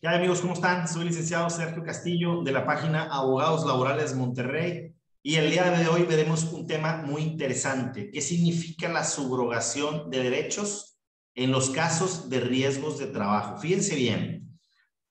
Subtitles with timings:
[0.00, 0.40] ¿Qué hay amigos?
[0.40, 0.88] ¿Cómo están?
[0.88, 6.04] Soy licenciado Sergio Castillo de la página Abogados Laborales Monterrey y el día de hoy
[6.04, 8.10] veremos un tema muy interesante.
[8.10, 10.98] ¿Qué significa la subrogación de derechos
[11.34, 13.58] en los casos de riesgos de trabajo?
[13.58, 14.58] Fíjense bien.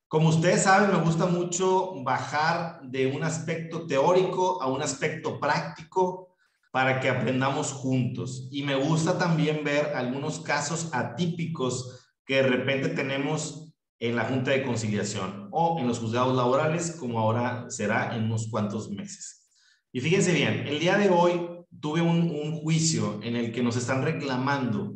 [0.07, 6.35] Como ustedes saben, me gusta mucho bajar de un aspecto teórico a un aspecto práctico
[6.71, 8.47] para que aprendamos juntos.
[8.49, 13.68] Y me gusta también ver algunos casos atípicos que de repente tenemos
[13.99, 18.47] en la Junta de Conciliación o en los juzgados laborales, como ahora será en unos
[18.49, 19.47] cuantos meses.
[19.91, 21.41] Y fíjense bien, el día de hoy
[21.81, 22.29] tuve un,
[22.61, 24.93] juicio en el que nos están reclamando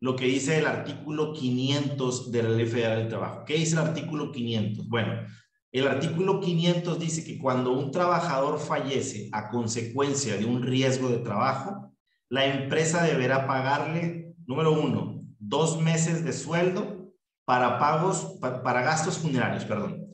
[0.00, 3.44] lo que dice el artículo 500 de la Ley Federal del Trabajo.
[3.46, 4.88] ¿Qué dice el artículo 500?
[4.88, 5.26] Bueno,
[5.72, 11.18] el artículo 500 dice que cuando un trabajador fallece a consecuencia de un riesgo de
[11.18, 11.92] trabajo,
[12.28, 17.03] la empresa deberá pagarle, número uno, dos meses de sueldo
[17.44, 20.06] para pagos, para, gastos funerarios, perdón.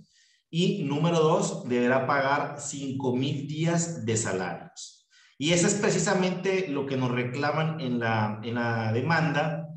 [0.51, 5.09] Y número dos, deberá pagar cinco mil días de salarios.
[5.38, 9.68] Y eso es precisamente lo que nos reclaman en la, en la demanda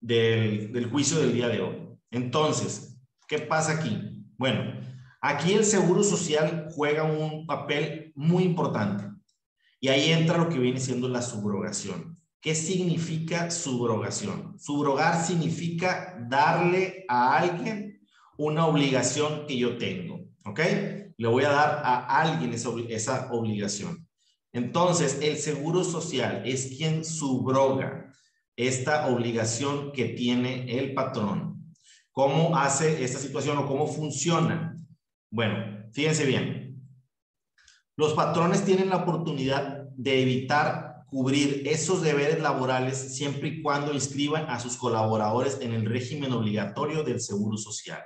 [0.00, 1.88] del, del juicio del día de hoy.
[2.10, 2.98] Entonces,
[3.28, 4.24] ¿qué pasa aquí?
[4.38, 4.80] Bueno,
[5.20, 9.04] aquí el Seguro Social juega un papel muy importante.
[9.80, 12.19] Y ahí entra lo que viene siendo la subrogación.
[12.40, 14.58] ¿Qué significa subrogación?
[14.58, 18.00] Subrogar significa darle a alguien
[18.38, 20.60] una obligación que yo tengo, ¿ok?
[21.18, 24.08] Le voy a dar a alguien esa, esa obligación.
[24.52, 28.10] Entonces, el seguro social es quien subroga
[28.56, 31.74] esta obligación que tiene el patrón.
[32.10, 34.74] ¿Cómo hace esta situación o cómo funciona?
[35.30, 36.82] Bueno, fíjense bien.
[37.96, 44.48] Los patrones tienen la oportunidad de evitar cubrir esos deberes laborales siempre y cuando inscriban
[44.48, 48.02] a sus colaboradores en el régimen obligatorio del Seguro Social.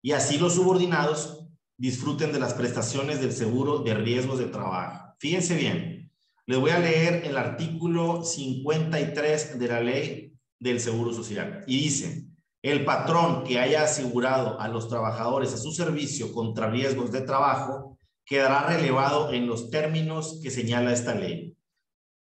[0.00, 5.14] Y así los subordinados disfruten de las prestaciones del seguro de riesgos de trabajo.
[5.18, 6.10] Fíjense bien,
[6.46, 12.26] les voy a leer el artículo 53 de la ley del Seguro Social y dice,
[12.62, 17.98] el patrón que haya asegurado a los trabajadores a su servicio contra riesgos de trabajo
[18.24, 21.56] quedará relevado en los términos que señala esta ley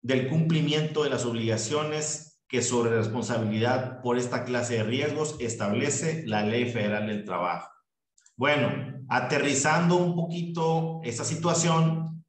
[0.02, 6.42] del cumplimiento de las obligaciones que sobre responsabilidad por esta clase de riesgos establece la
[6.42, 7.70] Ley Federal del Trabajo.
[8.36, 12.24] Bueno, aterrizando un poquito esa situación,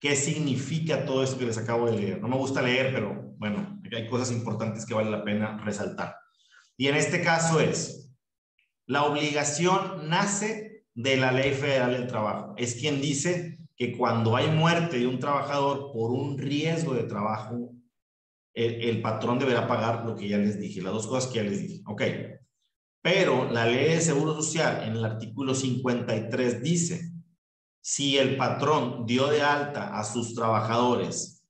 [0.00, 2.20] ¿qué significa todo esto que les acabo de leer?
[2.20, 6.16] No me gusta leer, pero bueno, hay cosas importantes que vale la pena resaltar.
[6.76, 8.12] Y en este caso es,
[8.86, 12.54] la obligación nace de la Ley Federal del Trabajo.
[12.56, 17.72] Es quien dice que cuando hay muerte de un trabajador por un riesgo de trabajo,
[18.52, 21.62] el, patrón deberá pagar lo que ya les dije, las dos cosas que ya les
[21.62, 21.82] dije.
[21.86, 22.02] Ok.
[23.00, 27.12] Pero la ley de seguro social en el artículo 53 dice,
[27.80, 31.44] si el patrón dio de alta a sus trabajadores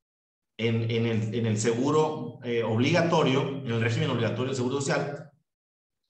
[0.58, 5.30] en, el, en el, seguro eh, obligatorio, en el régimen obligatorio del seguro social,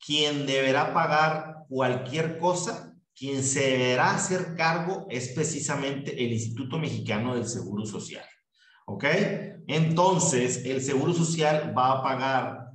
[0.05, 7.34] quien deberá pagar cualquier cosa quien se deberá hacer cargo es precisamente el Instituto Mexicano
[7.34, 8.25] del Seguro Social.
[8.87, 9.05] ¿Ok?
[9.67, 12.71] Entonces, el Seguro Social va a pagar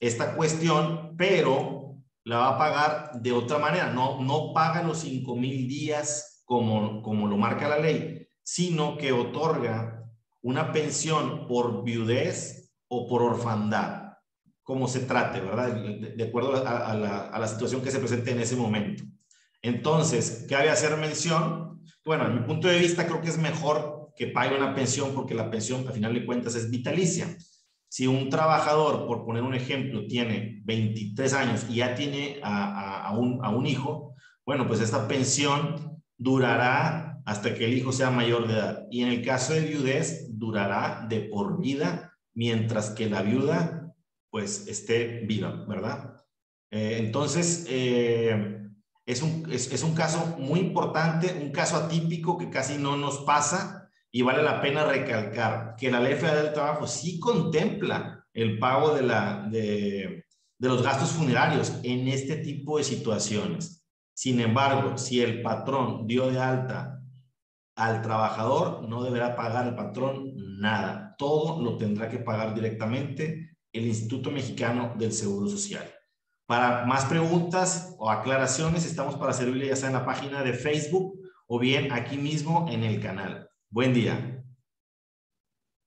[0.00, 3.92] esta cuestión, pero la va a pagar de otra manera.
[3.92, 9.12] No, no paga los 5 mil días como, como lo marca la ley, sino que
[9.12, 10.04] otorga
[10.40, 14.14] una pensión por viudez o por orfandad,
[14.62, 15.74] como se trate, ¿verdad?
[16.16, 19.04] De, acuerdo a, la, a la situación que se presente en ese momento.
[19.62, 21.80] Entonces, ¿qué cabe hacer mención.
[22.04, 25.34] Bueno, en mi punto de vista creo que es mejor que pague una pensión porque
[25.34, 27.36] la pensión, al final de cuentas, es vitalicia.
[27.88, 33.44] Si un trabajador, por poner un ejemplo, tiene 23 años y ya tiene a, un,
[33.44, 34.14] a un hijo,
[34.44, 38.86] bueno, pues esta pensión durará hasta que el hijo sea mayor de edad.
[38.90, 43.94] Y en el caso de viudez, durará de por vida mientras que la viuda,
[44.30, 46.16] pues, esté viva, ¿verdad?
[46.70, 48.61] Eh, entonces, eh,
[49.06, 53.90] es un, es, un caso muy importante, un caso atípico que casi no nos pasa
[54.10, 58.94] y vale la pena recalcar que la Ley Federal del Trabajo sí contempla el pago
[58.94, 60.24] de, la, de,
[60.58, 63.84] de los gastos funerarios en este tipo de situaciones.
[64.14, 67.00] Sin embargo, si el patrón dio de alta
[67.74, 71.14] al trabajador, no deberá pagar el patrón nada.
[71.18, 75.90] Todo lo tendrá que pagar directamente el Instituto Mexicano del Seguro Social.
[76.46, 81.18] Para más preguntas o aclaraciones, estamos para servirle ya sea en la página de Facebook
[81.46, 83.48] o bien aquí mismo en el canal.
[83.70, 84.41] Buen día.